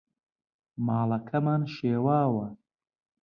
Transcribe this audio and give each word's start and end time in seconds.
ماڵەکەمان 0.85 1.61
شێواوە. 1.75 2.47